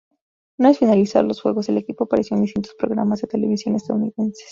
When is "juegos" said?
1.43-1.69